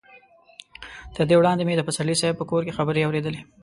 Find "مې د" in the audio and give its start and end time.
1.63-1.81